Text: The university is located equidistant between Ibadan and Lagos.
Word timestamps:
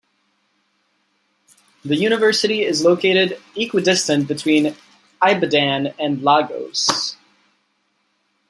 The 1.85 1.95
university 1.95 2.63
is 2.63 2.83
located 2.83 3.39
equidistant 3.55 4.27
between 4.27 4.75
Ibadan 5.23 5.93
and 5.99 6.23
Lagos. 6.23 7.15